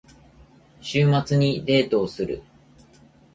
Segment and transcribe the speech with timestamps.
[0.81, 2.41] 週末にデートをする。